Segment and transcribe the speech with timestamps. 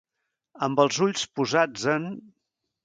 [0.69, 2.13] Amb els ulls posats en.